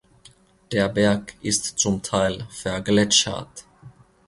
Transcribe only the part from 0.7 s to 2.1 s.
Der Berg ist zum